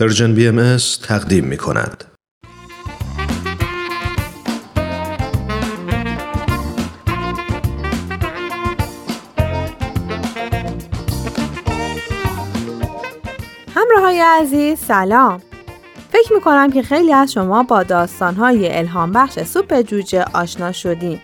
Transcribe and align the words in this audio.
Persian 0.00 0.34
BM 0.34 0.76
تقدیم 1.02 1.44
می 1.44 1.56
کند. 1.56 2.04
همراه 13.74 14.02
های 14.02 14.20
عزیز 14.20 14.78
سلام 14.78 15.42
فکر 16.12 16.32
می 16.34 16.40
کنم 16.40 16.70
که 16.70 16.82
خیلی 16.82 17.12
از 17.12 17.32
شما 17.32 17.62
با 17.62 17.82
داستان 17.82 18.34
های 18.34 18.76
الهام 18.76 19.12
بخش 19.12 19.42
سوپ 19.42 19.80
جوجه 19.80 20.24
آشنا 20.34 20.72
شدید 20.72 21.20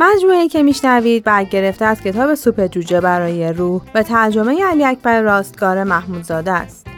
مجموعه 0.00 0.48
که 0.48 0.62
میشنوید 0.62 1.24
برگرفته 1.24 1.84
از 1.84 2.00
کتاب 2.00 2.34
سوپ 2.34 2.66
جوجه 2.66 3.00
برای 3.00 3.52
روح 3.52 3.82
و 3.94 4.02
ترجمه 4.02 4.64
علی 4.64 4.84
اکبر 4.84 5.22
راستگار 5.22 5.84
محمودزاده 5.84 6.52
است. 6.52 6.89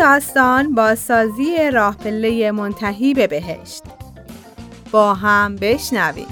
داستان 0.00 0.74
با 0.74 0.94
سازی 0.94 1.70
راه 1.72 1.96
پله 1.96 2.50
منتهی 2.50 3.14
به 3.14 3.26
بهشت 3.26 3.82
با 4.90 5.14
هم 5.14 5.56
بشنوید 5.56 6.26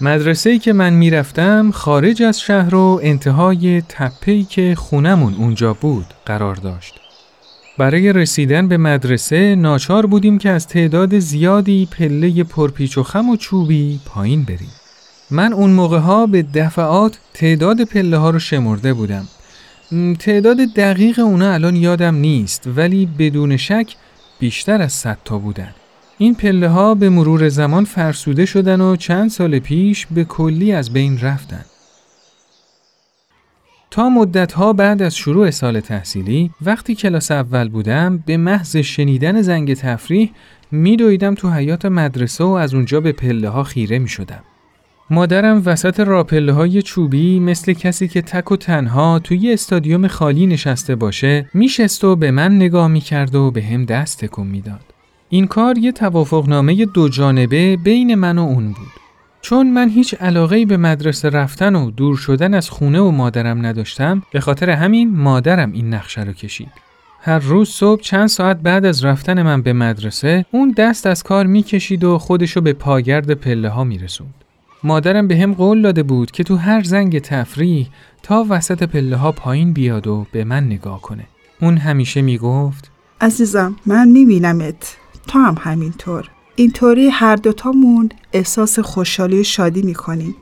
مدرسه 0.00 0.50
ای 0.50 0.58
که 0.58 0.72
من 0.72 0.92
می‌رفتم 0.92 1.70
خارج 1.70 2.22
از 2.22 2.40
شهر 2.40 2.74
و 2.74 3.00
انتهای 3.02 3.82
تپه‌ای 3.88 4.44
که 4.44 4.74
خونمون 4.74 5.34
اونجا 5.34 5.74
بود 5.74 6.06
قرار 6.26 6.54
داشت. 6.54 7.01
برای 7.78 8.12
رسیدن 8.12 8.68
به 8.68 8.76
مدرسه 8.76 9.54
ناچار 9.54 10.06
بودیم 10.06 10.38
که 10.38 10.50
از 10.50 10.66
تعداد 10.66 11.18
زیادی 11.18 11.88
پله 11.98 12.44
پرپیچ 12.44 12.98
و 12.98 13.02
خم 13.02 13.28
و 13.28 13.36
چوبی 13.36 14.00
پایین 14.06 14.44
بریم. 14.44 14.72
من 15.30 15.52
اون 15.52 15.70
موقع 15.70 15.98
ها 15.98 16.26
به 16.26 16.42
دفعات 16.42 17.18
تعداد 17.34 17.84
پله 17.84 18.16
ها 18.16 18.30
رو 18.30 18.38
شمرده 18.38 18.94
بودم. 18.94 19.28
تعداد 20.18 20.56
دقیق 20.76 21.18
اونا 21.18 21.52
الان 21.52 21.76
یادم 21.76 22.14
نیست 22.14 22.68
ولی 22.76 23.08
بدون 23.18 23.56
شک 23.56 23.96
بیشتر 24.38 24.82
از 24.82 24.92
صد 24.92 25.18
تا 25.24 25.38
بودن. 25.38 25.74
این 26.18 26.34
پله 26.34 26.68
ها 26.68 26.94
به 26.94 27.10
مرور 27.10 27.48
زمان 27.48 27.84
فرسوده 27.84 28.46
شدن 28.46 28.80
و 28.80 28.96
چند 28.96 29.30
سال 29.30 29.58
پیش 29.58 30.06
به 30.06 30.24
کلی 30.24 30.72
از 30.72 30.92
بین 30.92 31.18
رفتن. 31.20 31.64
تا 33.92 34.08
مدت 34.08 34.52
ها 34.52 34.72
بعد 34.72 35.02
از 35.02 35.16
شروع 35.16 35.50
سال 35.50 35.80
تحصیلی 35.80 36.50
وقتی 36.62 36.94
کلاس 36.94 37.30
اول 37.30 37.68
بودم 37.68 38.22
به 38.26 38.36
محض 38.36 38.76
شنیدن 38.76 39.42
زنگ 39.42 39.74
تفریح 39.74 40.30
میدویدم 40.70 41.34
تو 41.34 41.50
حیات 41.50 41.84
مدرسه 41.86 42.44
و 42.44 42.48
از 42.48 42.74
اونجا 42.74 43.00
به 43.00 43.12
پله 43.12 43.48
ها 43.48 43.62
خیره 43.62 43.98
می 43.98 44.08
شدم. 44.08 44.42
مادرم 45.10 45.62
وسط 45.64 46.00
راپله 46.00 46.52
های 46.52 46.82
چوبی 46.82 47.40
مثل 47.40 47.72
کسی 47.72 48.08
که 48.08 48.22
تک 48.22 48.52
و 48.52 48.56
تنها 48.56 49.18
توی 49.18 49.52
استادیوم 49.52 50.06
خالی 50.06 50.46
نشسته 50.46 50.94
باشه 50.94 51.48
میشست 51.54 52.04
و 52.04 52.16
به 52.16 52.30
من 52.30 52.56
نگاه 52.56 52.88
می‌کرد 52.88 53.34
و 53.34 53.50
به 53.50 53.62
هم 53.62 53.84
دست 53.84 54.24
تکون 54.24 54.46
می‌داد. 54.46 54.94
این 55.28 55.46
کار 55.46 55.78
یه 55.78 55.92
توافقنامه 55.92 56.84
دو 56.84 57.08
جانبه 57.08 57.76
بین 57.76 58.14
من 58.14 58.38
و 58.38 58.42
اون 58.42 58.66
بود. 58.66 59.01
چون 59.42 59.70
من 59.70 59.88
هیچ 59.88 60.14
علاقه 60.14 60.66
به 60.66 60.76
مدرسه 60.76 61.30
رفتن 61.30 61.74
و 61.74 61.90
دور 61.90 62.16
شدن 62.16 62.54
از 62.54 62.70
خونه 62.70 63.00
و 63.00 63.10
مادرم 63.10 63.66
نداشتم 63.66 64.22
به 64.32 64.40
خاطر 64.40 64.70
همین 64.70 65.16
مادرم 65.16 65.72
این 65.72 65.94
نقشه 65.94 66.22
رو 66.22 66.32
کشید. 66.32 66.70
هر 67.20 67.38
روز 67.38 67.68
صبح 67.68 68.00
چند 68.00 68.26
ساعت 68.26 68.56
بعد 68.56 68.84
از 68.84 69.04
رفتن 69.04 69.42
من 69.42 69.62
به 69.62 69.72
مدرسه 69.72 70.46
اون 70.50 70.74
دست 70.76 71.06
از 71.06 71.22
کار 71.22 71.46
می‌کشید 71.46 72.04
و 72.04 72.18
خودشو 72.18 72.60
به 72.60 72.72
پاگرد 72.72 73.30
پله 73.30 73.68
ها 73.68 73.84
میرسوند. 73.84 74.34
مادرم 74.84 75.28
به 75.28 75.36
هم 75.36 75.54
قول 75.54 75.82
داده 75.82 76.02
بود 76.02 76.30
که 76.30 76.44
تو 76.44 76.56
هر 76.56 76.82
زنگ 76.82 77.18
تفریح 77.18 77.88
تا 78.22 78.46
وسط 78.48 78.82
پله 78.82 79.16
ها 79.16 79.32
پایین 79.32 79.72
بیاد 79.72 80.06
و 80.06 80.26
به 80.32 80.44
من 80.44 80.66
نگاه 80.66 81.02
کنه. 81.02 81.24
اون 81.60 81.76
همیشه 81.76 82.22
می‌گفت 82.22 82.90
عزیزم 83.20 83.76
من 83.86 84.08
میبینمت 84.08 84.96
تو 85.28 85.38
هم 85.38 85.56
همینطور 85.60 86.28
اینطوری 86.56 87.08
هر 87.08 87.36
دوتامون 87.36 88.08
احساس 88.32 88.78
خوشحالی 88.78 89.40
و 89.40 89.42
شادی 89.42 89.82
می‌کنیم 89.82 90.34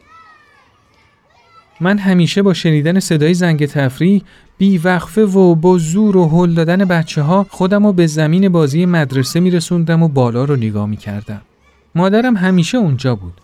من 1.81 1.99
همیشه 1.99 2.43
با 2.43 2.55
شنیدن 2.55 3.01
صدای 3.01 3.35
زنگ 3.35 3.67
تفریح 3.67 4.23
بی 4.59 4.79
وقفه 4.79 5.23
و 5.23 5.55
با 5.55 5.79
زور 5.79 6.17
و 6.17 6.29
هل 6.29 6.55
دادن 6.55 6.85
بچه 6.85 7.23
ها 7.23 7.47
خودم 7.51 7.87
رو 7.87 7.93
به 7.93 8.07
زمین 8.07 8.49
بازی 8.49 8.87
مدرسه 8.87 9.41
میرسوندم 9.41 10.03
و 10.03 10.09
بالا 10.09 10.45
رو 10.45 10.57
نگاه 10.57 10.87
می‌کردم. 10.87 11.43
مادرم 11.95 12.37
همیشه 12.37 12.79
اونجا 12.79 13.15
بود. 13.15 13.41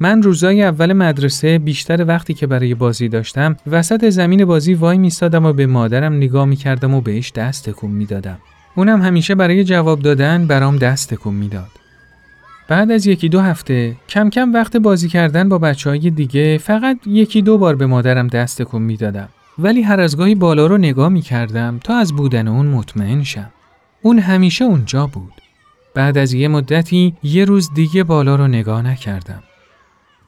من 0.00 0.22
روزای 0.22 0.62
اول 0.62 0.92
مدرسه 0.92 1.58
بیشتر 1.58 2.04
وقتی 2.04 2.34
که 2.34 2.46
برای 2.46 2.74
بازی 2.74 3.08
داشتم 3.08 3.56
وسط 3.66 4.08
زمین 4.08 4.44
بازی 4.44 4.74
وای 4.74 4.98
میستادم 4.98 5.46
و 5.46 5.52
به 5.52 5.66
مادرم 5.66 6.12
نگاه 6.12 6.44
می‌کردم 6.44 6.94
و 6.94 7.00
بهش 7.00 7.32
دست 7.32 7.70
تکون 7.70 7.90
می‌دادم. 7.90 8.38
اونم 8.74 9.02
همیشه 9.02 9.34
برای 9.34 9.64
جواب 9.64 10.00
دادن 10.00 10.46
برام 10.46 10.76
دست 10.76 11.14
تکون 11.14 11.34
می‌داد. 11.34 11.81
بعد 12.72 12.90
از 12.90 13.06
یکی 13.06 13.28
دو 13.28 13.40
هفته 13.40 13.96
کم 14.08 14.30
کم 14.30 14.52
وقت 14.52 14.76
بازی 14.76 15.08
کردن 15.08 15.48
با 15.48 15.58
بچه 15.58 15.90
های 15.90 16.10
دیگه 16.10 16.58
فقط 16.58 16.98
یکی 17.06 17.42
دو 17.42 17.58
بار 17.58 17.76
به 17.76 17.86
مادرم 17.86 18.28
دست 18.28 18.62
تکون 18.62 18.82
می‌دادم. 18.82 19.28
ولی 19.58 19.82
هر 19.82 20.00
از 20.00 20.16
گاهی 20.16 20.34
بالا 20.34 20.66
رو 20.66 20.78
نگاه 20.78 21.08
می 21.08 21.20
کردم 21.20 21.80
تا 21.84 21.96
از 21.96 22.12
بودن 22.12 22.48
اون 22.48 22.66
مطمئن 22.66 23.22
شم. 23.22 23.50
اون 24.02 24.18
همیشه 24.18 24.64
اونجا 24.64 25.06
بود. 25.06 25.32
بعد 25.94 26.18
از 26.18 26.32
یه 26.32 26.48
مدتی 26.48 27.14
یه 27.22 27.44
روز 27.44 27.74
دیگه 27.74 28.04
بالا 28.04 28.36
رو 28.36 28.48
نگاه 28.48 28.82
نکردم. 28.82 29.42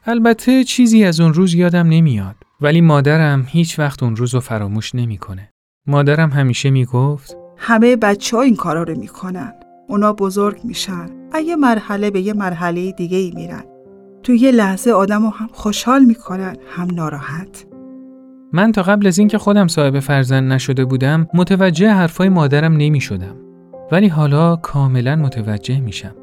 البته 0.05 0.63
چیزی 0.63 1.03
از 1.03 1.19
اون 1.19 1.33
روز 1.33 1.53
یادم 1.53 1.87
نمیاد 1.87 2.35
ولی 2.61 2.81
مادرم 2.81 3.45
هیچ 3.49 3.79
وقت 3.79 4.03
اون 4.03 4.15
روز 4.15 4.33
رو 4.33 4.39
فراموش 4.39 4.95
نمی‌کنه. 4.95 5.49
مادرم 5.87 6.29
همیشه 6.29 6.69
می‌گفت 6.69 7.35
همه 7.57 7.95
بچه 7.95 8.37
ها 8.37 8.43
این 8.43 8.55
کارا 8.55 8.83
رو 8.83 8.99
می‌کنن. 8.99 9.53
اونا 9.87 10.13
بزرگ 10.13 10.59
میشن. 10.63 11.09
اگه 11.31 11.55
مرحله 11.55 12.11
به 12.11 12.21
یه 12.21 12.33
مرحله 12.33 12.91
دیگه 12.91 13.17
ای 13.17 13.31
میرن. 13.35 13.63
تو 14.23 14.33
یه 14.33 14.51
لحظه 14.51 14.91
آدم 14.91 15.23
رو 15.23 15.29
هم 15.29 15.49
خوشحال 15.51 16.03
می‌کنن 16.03 16.55
هم 16.75 16.87
ناراحت. 16.93 17.65
من 18.53 18.71
تا 18.71 18.81
قبل 18.81 19.07
از 19.07 19.19
اینکه 19.19 19.37
خودم 19.37 19.67
صاحب 19.67 19.99
فرزند 19.99 20.53
نشده 20.53 20.85
بودم 20.85 21.27
متوجه 21.33 21.89
حرفای 21.89 22.29
مادرم 22.29 22.77
نمی 22.77 23.01
شدم. 23.01 23.35
ولی 23.91 24.07
حالا 24.07 24.55
کاملا 24.55 25.15
متوجه 25.15 25.79
میشم. 25.79 26.15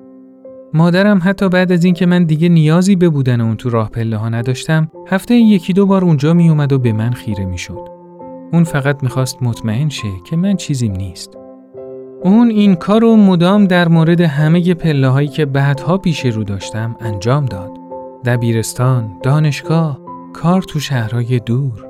مادرم 0.75 1.21
حتی 1.25 1.49
بعد 1.49 1.73
از 1.73 1.85
اینکه 1.85 2.07
من 2.07 2.25
دیگه 2.25 2.49
نیازی 2.49 2.97
به 2.97 3.09
بودن 3.09 3.41
اون 3.41 3.57
تو 3.57 3.71
راه 3.71 3.91
پله 3.91 4.17
ها 4.17 4.29
نداشتم 4.29 4.89
هفته 5.09 5.35
یکی 5.35 5.73
دو 5.73 5.87
بار 5.87 6.05
اونجا 6.05 6.35
می 6.35 6.49
اومد 6.49 6.73
و 6.73 6.79
به 6.79 6.93
من 6.93 7.13
خیره 7.13 7.45
می 7.45 7.59
شد. 7.59 7.89
اون 8.53 8.65
فقط 8.65 9.03
می‌خواست 9.03 9.43
مطمئن 9.43 9.89
شه 9.89 10.09
که 10.31 10.37
من 10.37 10.57
چیزیم 10.57 10.93
نیست. 10.93 11.39
اون 12.25 12.51
این 12.51 12.75
کار 12.75 13.01
رو 13.01 13.17
مدام 13.17 13.65
در 13.65 13.89
مورد 13.89 14.21
همه 14.21 14.75
پله 14.75 15.09
هایی 15.09 15.29
که 15.29 15.47
بعدها 15.47 15.99
پیش 15.99 16.27
رو 16.27 16.45
داشتم 16.45 16.97
انجام 17.01 17.47
داد. 17.47 17.71
دبیرستان، 18.25 19.19
دانشگاه، 19.23 20.01
کار 20.33 20.63
تو 20.63 20.81
شهرهای 20.81 21.39
دور. 21.39 21.87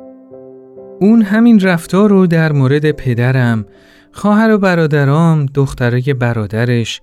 اون 1.01 1.23
همین 1.23 1.61
رفتار 1.61 2.11
رو 2.11 2.27
در 2.27 2.53
مورد 2.53 2.91
پدرم، 2.91 3.65
خواهر 4.13 4.51
و 4.51 4.59
برادرام، 4.59 5.47
دخترای 5.47 6.15
برادرش، 6.15 7.03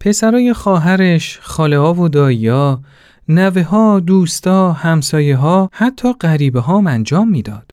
پسرای 0.00 0.52
خواهرش، 0.52 1.38
خاله 1.42 1.78
ها 1.78 1.94
و 1.94 2.08
داییا، 2.08 2.80
نوه 3.28 3.62
ها، 3.62 4.00
دوستا، 4.00 4.72
همسایه 4.72 5.36
ها، 5.36 5.70
حتی 5.72 6.12
غریبه 6.12 6.60
ها 6.60 6.82
انجام 6.86 7.30
می‌داد. 7.30 7.71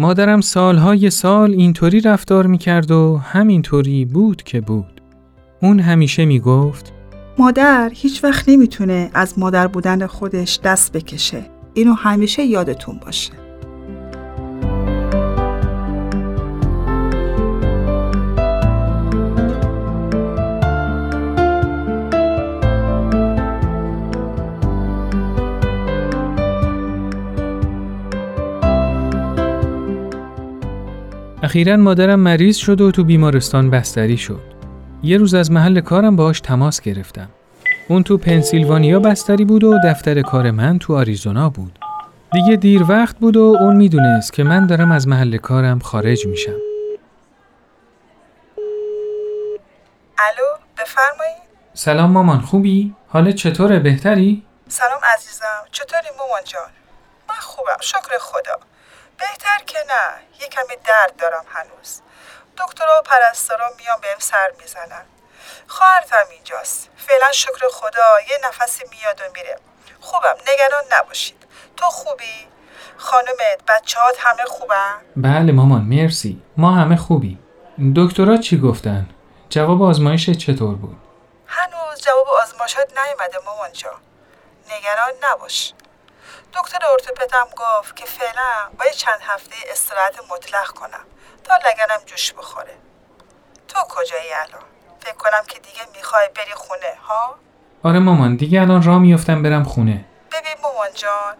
مادرم 0.00 0.40
سالهای 0.40 1.10
سال 1.10 1.50
اینطوری 1.50 2.00
رفتار 2.00 2.46
می‌کرد 2.46 2.90
و 2.90 3.16
همینطوری 3.16 4.04
بود 4.04 4.42
که 4.42 4.60
بود. 4.60 5.00
اون 5.62 5.80
همیشه 5.80 6.24
می‌گفت 6.24 6.92
مادر 7.38 7.90
هیچ 7.94 8.24
وقت 8.24 8.48
نمی‌تونه 8.48 9.10
از 9.14 9.38
مادر 9.38 9.66
بودن 9.66 10.06
خودش 10.06 10.60
دست 10.64 10.92
بکشه. 10.92 11.46
اینو 11.74 11.92
همیشه 11.92 12.42
یادتون 12.42 13.00
باشه. 13.06 13.32
اخیرا 31.48 31.76
مادرم 31.76 32.20
مریض 32.20 32.56
شد 32.56 32.80
و 32.80 32.90
تو 32.90 33.04
بیمارستان 33.04 33.70
بستری 33.70 34.16
شد. 34.16 34.40
یه 35.02 35.18
روز 35.18 35.34
از 35.34 35.50
محل 35.50 35.80
کارم 35.80 36.16
باهاش 36.16 36.40
تماس 36.40 36.80
گرفتم. 36.80 37.28
اون 37.88 38.02
تو 38.02 38.18
پنسیلوانیا 38.18 39.00
بستری 39.00 39.44
بود 39.44 39.64
و 39.64 39.78
دفتر 39.84 40.22
کار 40.22 40.50
من 40.50 40.78
تو 40.78 40.96
آریزونا 40.96 41.50
بود. 41.50 41.78
دیگه 42.32 42.56
دیر 42.56 42.82
وقت 42.88 43.18
بود 43.18 43.36
و 43.36 43.56
اون 43.60 43.76
می‌دونست 43.76 44.32
که 44.32 44.44
من 44.44 44.66
دارم 44.66 44.92
از 44.92 45.08
محل 45.08 45.36
کارم 45.36 45.78
خارج 45.78 46.26
میشم. 46.26 46.56
الو 50.18 50.46
بفرمایید 50.78 51.42
سلام 51.74 52.10
مامان 52.10 52.40
خوبی؟ 52.40 52.94
حالت 53.08 53.34
چطوره 53.34 53.78
بهتری؟ 53.78 54.42
سلام 54.68 55.00
عزیزم 55.16 55.64
چطوری 55.72 56.08
مامان 56.18 56.40
جان 56.44 56.70
من 57.28 57.36
خوبم 57.40 57.76
شکر 57.80 58.18
خدا 58.20 58.77
بهتر 59.18 59.58
که 59.66 59.78
نه. 59.78 60.40
یه 60.40 60.48
کمی 60.48 60.76
درد 60.84 61.16
دارم 61.16 61.44
هنوز. 61.48 62.00
دکترها 62.58 62.98
و 62.98 63.02
پرستارا 63.02 63.70
میان 63.78 64.00
بهم 64.00 64.18
سر 64.18 64.52
می‌زنن. 64.60 65.04
خواهرتم 65.66 66.24
اینجاست. 66.30 66.88
فعلا 66.96 67.32
شکر 67.32 67.68
خدا 67.72 68.20
یه 68.30 68.38
نفسی 68.48 68.84
میاد 68.90 69.20
و 69.20 69.24
میره. 69.34 69.58
خوبم. 70.00 70.34
نگران 70.52 70.84
نباشید. 70.92 71.46
تو 71.76 71.86
خوبی؟ 71.86 72.48
خانمت 72.96 73.60
بچهات 73.68 74.16
همه 74.18 74.44
خوبن؟ 74.44 74.94
بله 75.16 75.52
مامان 75.52 75.82
مرسی. 75.82 76.42
ما 76.56 76.74
همه 76.74 76.96
خوبی. 76.96 77.38
دکترها 77.96 78.36
چی 78.36 78.60
گفتن؟ 78.60 79.08
جواب 79.50 79.82
آزمایش 79.82 80.30
چطور 80.30 80.74
بود؟ 80.74 80.96
هنوز 81.46 82.00
جواب 82.02 82.28
آزمایشات 82.28 82.92
نیومده 82.98 83.38
مامان 83.46 83.72
جان. 83.72 84.00
نگران 84.66 85.12
نباش. 85.22 85.72
دکتر 86.54 86.78
ارتوپدم 86.92 87.46
گفت 87.56 87.96
که 87.96 88.04
فعلا 88.06 88.70
باید 88.78 88.92
چند 88.92 89.18
هفته 89.20 89.56
استراحت 89.72 90.14
مطلق 90.30 90.68
کنم 90.68 91.04
تا 91.44 91.54
لگنم 91.56 92.04
جوش 92.06 92.32
بخوره. 92.32 92.74
تو 93.68 93.78
کجایی 93.88 94.32
الان؟ 94.32 94.64
فکر 95.00 95.14
کنم 95.14 95.44
که 95.48 95.58
دیگه 95.58 95.80
می‌خوای 95.96 96.28
بری 96.36 96.54
خونه 96.54 96.94
ها؟ 97.02 97.38
آره 97.82 97.98
مامان 97.98 98.36
دیگه 98.36 98.60
الان 98.60 98.82
راه 98.82 98.98
میفتم 98.98 99.42
برم 99.42 99.64
خونه. 99.64 100.04
ببین 100.32 100.62
مامان 100.62 100.88
جان 100.94 101.34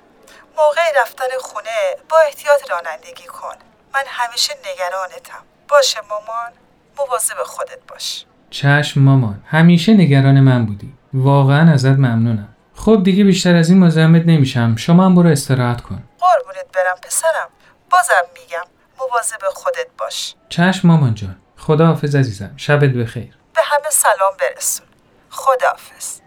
موقع 0.57 1.01
رفتن 1.03 1.39
خونه 1.41 1.97
با 2.09 2.19
احتیاط 2.19 2.71
رانندگی 2.71 3.27
کن. 3.27 3.55
من 3.95 4.03
همیشه 4.07 4.55
نگرانتم. 4.73 5.45
باشه 5.69 6.01
مامان 6.11 6.53
مواظب 6.99 7.43
خودت 7.43 7.79
باش. 7.89 8.25
چشم 8.51 9.01
مامان 9.01 9.43
همیشه 9.47 9.93
نگران 9.93 10.41
من 10.41 10.67
بودی. 10.67 10.95
واقعا 11.15 11.73
ازت 11.73 11.87
ممنونم. 11.87 12.55
خب 12.79 13.01
دیگه 13.05 13.25
بیشتر 13.25 13.57
از 13.57 13.71
این 13.71 13.79
مزاحمت 13.79 14.23
نمیشم. 14.27 14.77
شما 14.77 15.05
هم 15.05 15.15
برو 15.15 15.29
استراحت 15.29 15.81
کن. 15.81 16.03
قربونت 16.21 16.67
برم 16.75 16.97
پسرم. 17.03 17.49
بازم 17.91 18.29
میگم 18.35 18.65
مواظب 18.99 19.39
خودت 19.55 19.87
باش. 19.99 20.35
چشم 20.49 20.89
مامان 20.89 21.15
جان. 21.15 21.37
خداحافظ 21.57 22.17
عزیزم. 22.17 22.51
شبت 22.57 22.91
بخیر. 22.91 23.29
به 23.55 23.61
همه 23.65 23.91
سلام 23.91 24.33
برسون. 24.41 24.87
خداحافظ. 25.31 26.21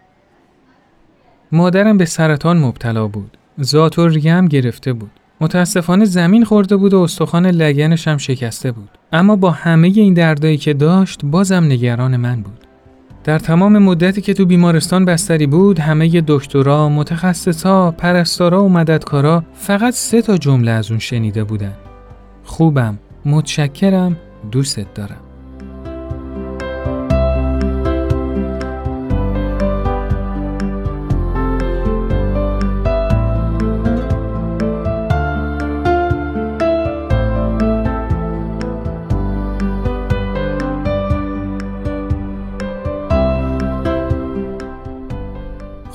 مادرم 1.52 1.98
به 1.98 2.04
سرطان 2.04 2.56
مبتلا 2.56 3.06
بود. 3.08 3.38
ذات 3.62 3.98
و 3.98 4.10
گرفته 4.10 4.92
بود. 4.92 5.10
متاسفانه 5.40 6.04
زمین 6.04 6.44
خورده 6.44 6.76
بود 6.76 6.94
و 6.94 7.00
استخوان 7.00 7.46
لگنش 7.46 8.08
هم 8.08 8.18
شکسته 8.18 8.72
بود. 8.72 8.90
اما 9.12 9.36
با 9.36 9.50
همه 9.50 9.88
این 9.88 10.14
دردایی 10.14 10.58
که 10.58 10.74
داشت 10.74 11.20
بازم 11.24 11.64
نگران 11.64 12.16
من 12.16 12.42
بود. 12.42 12.61
در 13.24 13.38
تمام 13.38 13.78
مدتی 13.78 14.20
که 14.20 14.34
تو 14.34 14.46
بیمارستان 14.46 15.04
بستری 15.04 15.46
بود 15.46 15.78
همه 15.78 16.22
دکترا، 16.26 16.88
متخصصا، 16.88 17.90
پرستارا 17.90 18.64
و 18.64 18.68
مددکارا 18.68 19.44
فقط 19.54 19.94
سه 19.94 20.22
تا 20.22 20.36
جمله 20.36 20.70
از 20.70 20.90
اون 20.90 20.98
شنیده 20.98 21.44
بودن. 21.44 21.74
خوبم، 22.44 22.98
متشکرم، 23.24 24.16
دوستت 24.50 24.94
دارم. 24.94 25.31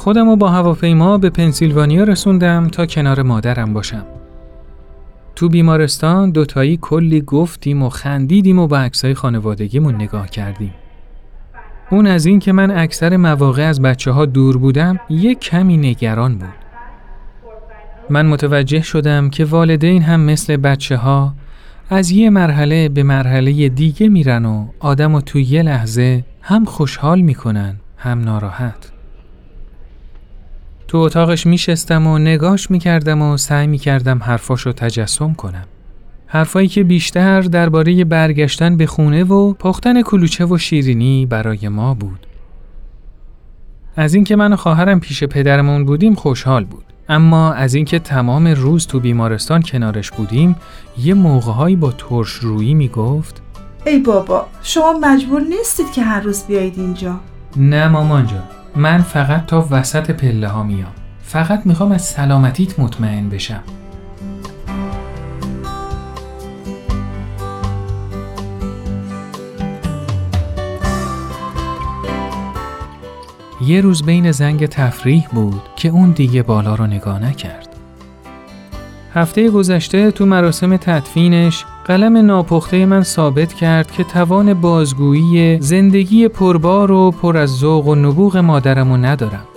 خودم 0.08 0.30
رو 0.30 0.36
با 0.36 0.50
هواپیما 0.50 1.18
به 1.18 1.30
پنسیلوانیا 1.30 2.04
رسوندم 2.04 2.68
تا 2.68 2.86
کنار 2.86 3.22
مادرم 3.22 3.74
باشم. 3.74 4.06
تو 5.36 5.50
بیمارستان 5.50 6.32
دوتایی 6.32 6.80
کلی 6.82 7.22
گفتیم 7.22 7.84
و 7.84 7.90
خندیدیم 7.90 8.60
و 8.60 8.68
با 8.68 8.78
عکسای 8.78 9.14
خانوادگیمون 9.14 9.96
نگاه 9.96 10.30
کردیم. 10.30 10.74
اون 11.90 12.08
از 12.08 12.26
این 12.26 12.40
که 12.40 12.52
من 12.52 12.72
اکثر 12.72 13.18
مواقع 13.18 13.64
از 13.64 13.82
بچه 13.82 14.12
ها 14.12 14.26
دور 14.26 14.58
بودم 14.58 15.00
یک 15.10 15.40
کمی 15.40 15.78
نگران 15.78 16.38
بود. 16.38 16.56
من 18.10 18.26
متوجه 18.26 18.82
شدم 18.82 19.30
که 19.30 19.46
والدین 19.46 20.02
هم 20.02 20.20
مثل 20.20 20.58
بچه 20.58 20.98
ها 20.98 21.34
از 21.90 22.12
یه 22.12 22.30
مرحله 22.30 22.90
به 22.90 23.04
مرحله 23.04 23.70
دیگه 23.70 24.10
میرن 24.10 24.46
و 24.46 24.68
آدم 24.80 25.16
و 25.16 25.22
تو 25.22 25.40
یه 25.40 25.64
لحظه 25.64 26.24
هم 26.42 26.66
خوشحال 26.66 27.22
می‌کنن 27.22 27.76
هم 27.98 28.20
ناراحت. 28.20 28.97
تو 30.88 30.98
اتاقش 30.98 31.48
میشستم 31.48 32.08
و 32.08 32.18
نگاش 32.18 32.72
می‌کردم 32.72 33.22
و 33.22 33.38
سعی 33.38 33.68
می‌کردم 33.68 34.24
حرفاشو 34.24 34.72
تجسم 34.72 35.34
کنم. 35.34 35.66
حرفایی 36.28 36.68
که 36.68 36.84
بیشتر 36.84 37.42
درباره 37.42 38.04
برگشتن 38.04 38.78
به 38.78 38.86
خونه 38.86 39.24
و 39.24 39.54
پختن 39.54 40.02
کلوچه 40.02 40.46
و 40.46 40.58
شیرینی 40.58 41.26
برای 41.26 41.68
ما 41.68 41.94
بود. 41.94 42.28
از 43.96 44.14
اینکه 44.14 44.36
من 44.36 44.54
و 44.54 44.56
خواهرم 44.56 45.00
پیش 45.00 45.24
پدرمون 45.24 45.86
بودیم 45.86 46.16
خوشحال 46.16 46.66
بود. 46.66 46.84
اما 47.10 47.54
از 47.54 47.74
اینکه 47.74 48.00
تمام 48.00 48.48
روز 48.48 48.88
تو 48.88 49.00
بیمارستان 49.00 49.62
کنارش 49.62 50.12
بودیم 50.12 50.56
یه 50.98 51.14
موقعهایی 51.14 51.76
با 51.76 51.92
ترش 51.92 52.30
رویی 52.30 52.74
می‌گفت 52.74 53.42
ای 53.86 54.00
بابا 54.00 54.46
شما 54.64 54.94
مجبور 55.02 55.42
نیستید 55.42 55.92
که 55.92 56.02
هر 56.02 56.22
روز 56.22 56.44
بیایید 56.48 56.74
اینجا 56.78 57.20
نه 57.56 57.88
مامان 57.88 58.28
جان 58.28 58.44
من 58.78 59.02
فقط 59.02 59.46
تا 59.46 59.68
وسط 59.72 60.12
پله 60.12 60.48
ها 60.48 60.64
میام 60.64 60.92
فقط 61.22 61.66
می‌خوام 61.66 61.92
از 61.92 62.06
سلامتیت 62.06 62.80
مطمئن 62.80 63.30
بشم 63.30 63.64
یه 73.62 73.82
روز 73.82 74.04
بین 74.04 74.32
زنگ 74.32 74.66
تفریح 74.66 75.28
بود 75.32 75.62
که 75.76 75.90
اون 75.90 76.12
دیگه 76.12 76.44
بالا 76.44 76.76
رو 76.76 76.88
نگاه 76.88 77.20
نکرد. 77.20 77.68
هفته 79.14 79.50
گذشته 79.50 80.12
تو 80.12 80.26
مراسم 80.26 80.78
تدفینش 80.78 81.66
قلم 81.88 82.18
ناپخته 82.18 82.86
من 82.86 83.04
ثابت 83.04 83.54
کرد 83.54 83.92
که 83.92 84.04
توان 84.04 84.54
بازگویی 84.54 85.62
زندگی 85.62 86.28
پربار 86.28 86.92
و 86.92 87.12
پر 87.12 87.38
از 87.38 87.50
ذوق 87.50 87.88
و 87.88 87.96
نبوغ 87.96 88.38
مادرمو 88.38 88.98
ندارم. 88.98 89.48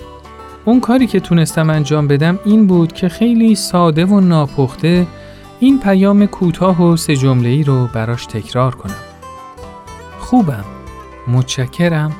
اون 0.65 0.81
کاری 0.81 1.07
که 1.07 1.21
تونستم 1.21 1.71
انجام 1.71 2.09
بدم 2.09 2.39
این 2.45 2.67
بود 2.67 2.93
که 2.93 3.09
خیلی 3.09 3.55
ساده 3.55 4.05
و 4.05 4.21
ناپخته 4.21 5.07
این 5.61 5.81
پیام 5.81 6.27
کوتاه 6.27 6.83
و 6.83 6.97
سه 6.97 7.13
ای 7.13 7.65
رو 7.65 7.87
براش 7.87 8.27
تکرار 8.27 8.75
کنم. 8.75 9.03
خوبم، 10.19 10.65
متشکرم، 11.29 12.13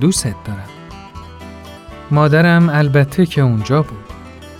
دوستت 0.00 0.36
دارم. 0.44 0.68
مادرم 2.10 2.68
البته 2.68 3.26
که 3.26 3.40
اونجا 3.40 3.82
بود. 3.82 3.98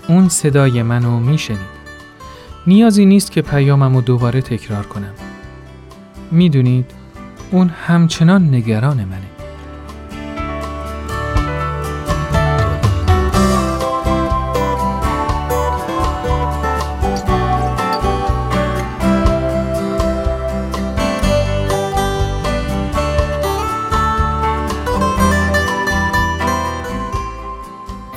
اون 0.07 0.29
صدای 0.29 0.83
منو 0.83 1.19
میشنید. 1.19 1.72
نیازی 2.67 3.05
نیست 3.05 3.31
که 3.31 3.41
پیامم 3.41 3.95
رو 3.95 4.01
دوباره 4.01 4.41
تکرار 4.41 4.85
کنم. 4.85 5.13
می‌دونید 6.31 6.91
اون 7.51 7.67
همچنان 7.69 8.55
نگران 8.55 8.97
منه. 8.97 9.33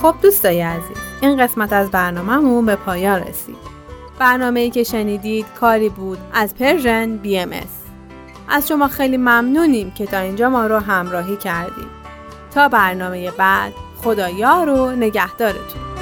خب 0.03 0.15
دوستای 0.23 0.61
عزیز 0.61 0.97
این 1.21 1.37
قسمت 1.37 1.73
از 1.73 1.91
برنامهمون 1.91 2.67
به 2.67 2.77
پایان 2.77 3.21
رسید 3.21 3.76
برنامه 4.19 4.71
که 4.71 4.85
شنیدید 4.85 5.47
کاری 5.61 5.89
بود 5.89 6.19
از 6.33 6.55
پرژن 6.55 7.17
بی 7.17 7.39
ام 7.39 7.51
از 8.49 8.69
شما 8.69 8.89
خیلی 8.89 9.17
ممنونیم 9.17 9.91
که 9.91 10.07
تا 10.07 10.19
اینجا 10.19 10.51
ما 10.51 10.67
رو 10.67 10.79
همراهی 10.79 11.37
کردید. 11.37 11.97
تا 12.55 12.69
برنامه 12.69 13.31
بعد 13.31 13.73
خدایا 14.03 14.65
رو 14.65 14.91
نگهدارتون. 14.91 15.96